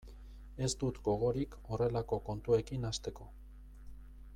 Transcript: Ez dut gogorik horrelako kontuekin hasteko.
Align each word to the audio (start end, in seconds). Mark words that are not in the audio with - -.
Ez 0.67 0.69
dut 0.83 0.97
gogorik 1.09 1.59
horrelako 1.67 2.21
kontuekin 2.31 2.91
hasteko. 2.91 3.33